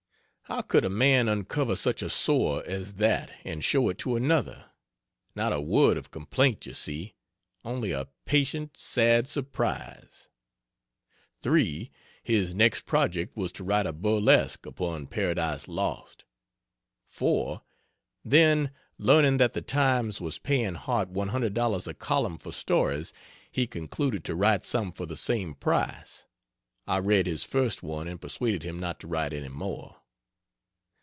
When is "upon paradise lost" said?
14.65-16.25